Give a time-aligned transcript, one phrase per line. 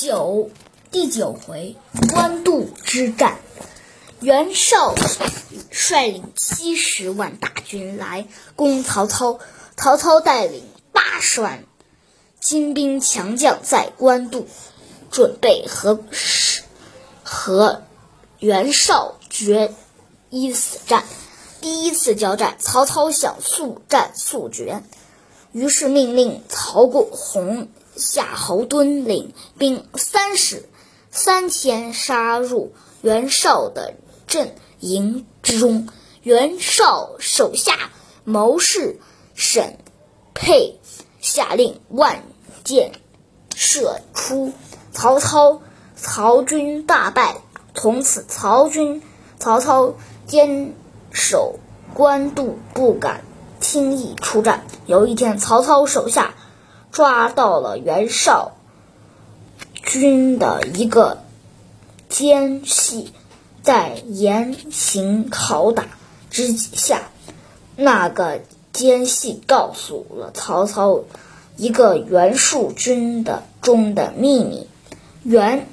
[0.00, 0.48] 九
[0.92, 1.74] 第九回
[2.12, 3.40] 官渡之战，
[4.20, 4.94] 袁绍
[5.72, 9.40] 率领七十万大军来攻曹操，
[9.76, 11.64] 曹操带领八十万
[12.40, 14.46] 精兵强将在官渡，
[15.10, 15.98] 准备和
[17.24, 17.82] 和
[18.38, 19.74] 袁绍决
[20.30, 21.02] 一死战。
[21.60, 24.80] 第一次交战，曹操想速战速决，
[25.50, 27.66] 于是命令曹过洪。
[27.98, 30.68] 夏侯惇领兵三十
[31.10, 33.94] 三千杀入袁绍的
[34.28, 35.88] 阵营之中，
[36.22, 37.90] 袁绍手下
[38.24, 39.00] 谋士
[39.34, 39.78] 沈
[40.32, 40.78] 佩
[41.20, 42.22] 下令万
[42.62, 42.92] 箭
[43.56, 44.52] 射出，
[44.92, 45.60] 曹操
[45.96, 47.38] 曹军大败。
[47.74, 49.02] 从此，曹军
[49.38, 49.94] 曹操
[50.26, 50.74] 坚
[51.10, 51.58] 守
[51.94, 53.24] 官渡，不敢
[53.60, 54.64] 轻易出战。
[54.86, 56.34] 有一天，曹操手下。
[56.90, 58.52] 抓到了袁绍
[59.74, 61.22] 军的一个
[62.08, 63.12] 奸细，
[63.62, 65.86] 在严刑拷打
[66.30, 67.10] 之下，
[67.76, 68.40] 那个
[68.72, 71.04] 奸细告诉了曹操
[71.56, 74.68] 一个袁术军的中的秘密：
[75.22, 75.66] 袁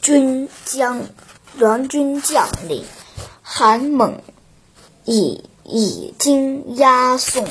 [0.00, 1.02] 军将
[1.56, 2.84] 袁军将领
[3.42, 4.20] 韩猛
[5.04, 7.46] 已已经押送。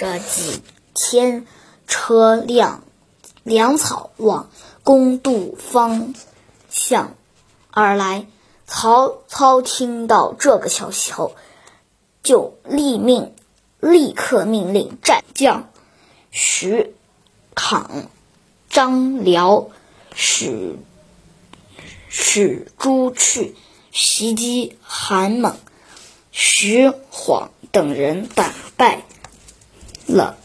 [0.00, 0.62] 这几
[0.94, 1.46] 千
[1.86, 2.84] 车辆
[3.42, 4.48] 粮草往
[4.82, 6.14] 公渡方
[6.70, 7.16] 向
[7.70, 8.26] 而来，
[8.66, 11.36] 曹操听到这个消息后，
[12.22, 13.34] 就立命，
[13.78, 15.70] 立刻命令战将
[16.30, 16.94] 徐
[17.54, 18.08] 侃、
[18.70, 19.68] 张辽
[20.14, 20.76] 使
[22.08, 23.54] 使朱去
[23.92, 25.58] 袭击韩猛、
[26.32, 29.02] 徐晃等人，打败。
[30.06, 30.36] 了，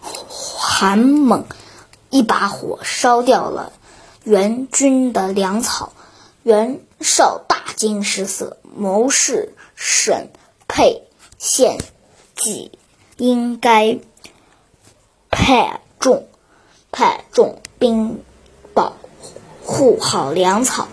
[0.00, 1.44] 韩猛
[2.10, 3.72] 一把火烧掉了
[4.22, 5.92] 袁军的粮草，
[6.42, 10.30] 袁绍大惊失色，谋士沈
[10.68, 11.02] 佩
[11.38, 11.78] 献
[12.36, 12.72] 计，
[13.16, 13.98] 应该
[15.30, 16.26] 派重
[16.92, 18.22] 派重兵
[18.72, 18.94] 保
[19.64, 20.88] 护好粮草，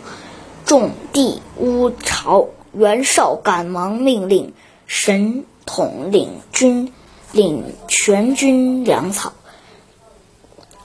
[0.65, 2.47] 种地乌巢。
[2.73, 4.53] 袁绍赶忙命令
[4.87, 6.93] 沈统领军。
[7.31, 9.33] 领全军粮草，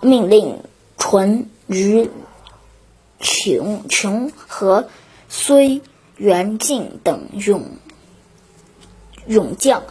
[0.01, 0.63] 命令
[0.97, 2.11] 淳于
[3.19, 4.89] 琼琼和
[5.31, 5.81] 睢
[6.17, 7.77] 元敬等勇
[9.27, 9.83] 勇将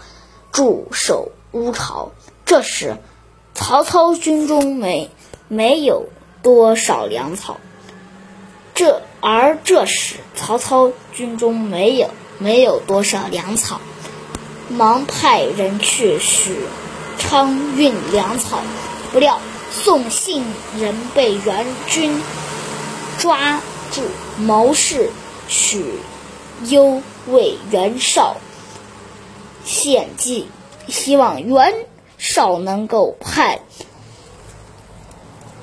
[0.51, 2.11] 驻守乌巢。
[2.45, 2.97] 这时，
[3.53, 5.09] 曹操军中没
[5.47, 6.07] 没有
[6.41, 7.57] 多少粮草。
[8.73, 13.81] 这而这时，曹操军中没有没有多少粮草。
[14.69, 16.55] 忙派人去许
[17.17, 18.61] 昌运粮草，
[19.11, 19.39] 不料
[19.71, 20.43] 送信
[20.79, 22.21] 人被袁军
[23.17, 23.61] 抓
[23.91, 24.01] 住。
[24.37, 25.09] 谋士
[25.47, 25.99] 许
[26.65, 28.35] 攸为袁绍
[29.63, 30.47] 献计，
[30.89, 31.73] 希望袁
[32.17, 33.61] 绍能够派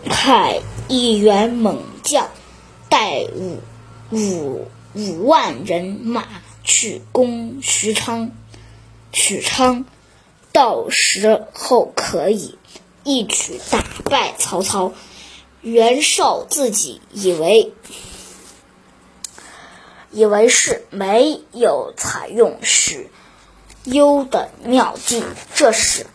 [0.07, 2.29] 派一员猛将，
[2.89, 3.61] 带五
[4.11, 6.25] 五五万人马
[6.65, 8.31] 去攻许昌。
[9.13, 9.85] 许昌，
[10.53, 12.59] 到时候可以
[13.05, 14.93] 一举打败曹操。
[15.61, 17.73] 袁绍自己以为
[20.11, 23.11] 以为是没有采用许
[23.85, 25.23] 攸的妙计。
[25.55, 26.07] 这时，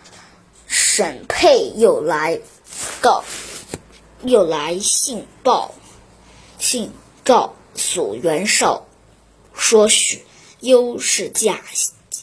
[0.68, 2.42] 沈佩又来
[3.00, 3.24] 告，
[4.24, 5.74] 又来信报，
[6.60, 6.92] 信
[7.24, 8.86] 告诉袁绍，
[9.54, 10.26] 说许
[10.60, 11.62] 攸是假。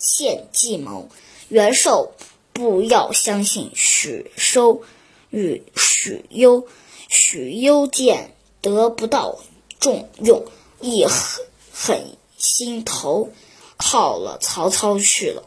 [0.05, 1.09] 献计谋，
[1.49, 2.13] 袁绍
[2.53, 4.83] 不要相信许收
[5.31, 6.69] 与许攸。
[7.09, 9.39] 许攸见得不到
[9.79, 10.45] 重用，
[10.81, 13.31] 一狠狠心头，
[13.77, 15.45] 靠了曹操去了。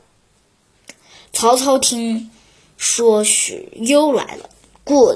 [1.33, 2.31] 曹操听
[2.77, 4.49] 说许攸来了，
[4.83, 5.13] 顾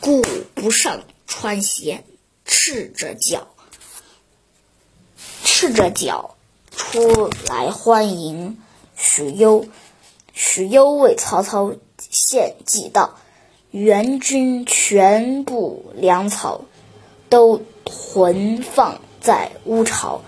[0.00, 0.22] 顾
[0.54, 2.04] 不上穿鞋，
[2.44, 3.48] 赤着脚，
[5.44, 6.36] 赤着脚。
[6.78, 8.56] 出来欢迎
[8.96, 9.66] 许攸，
[10.32, 13.18] 许攸为曹操献计道
[13.72, 16.62] ：“援军全部粮草
[17.28, 20.22] 都囤放在乌巢，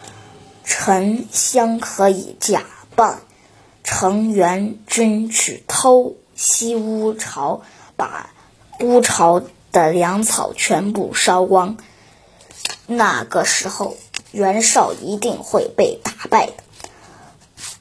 [0.64, 2.66] 丞相可以假
[2.96, 3.22] 扮
[3.84, 7.62] 成援军去偷袭乌巢，
[7.96, 8.34] 把
[8.80, 11.78] 乌巢的粮草全部烧光。
[12.86, 13.96] 那个时候。”
[14.32, 16.52] 袁绍一定会被打败的。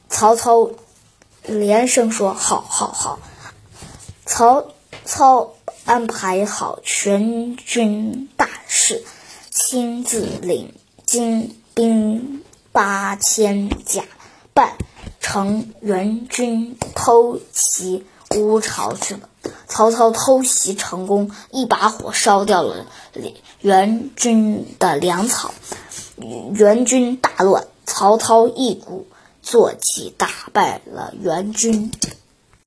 [0.08, 0.70] 曹操
[1.44, 3.18] 连声说：“好，好，好。”
[4.26, 4.66] 曹
[5.04, 5.54] 操
[5.84, 9.02] 安排好全军大事，
[9.50, 10.74] 亲自领
[11.04, 14.04] 精兵八千，甲
[14.54, 14.76] 扮
[15.20, 18.04] 成援军偷袭
[18.36, 19.28] 乌巢去了。
[19.66, 22.86] 曹操偷袭成功，一把火烧掉了
[23.60, 25.52] 援军的粮草，
[26.54, 27.66] 援军大乱。
[27.86, 29.06] 曹操一鼓
[29.42, 31.90] 作气，打败了援军。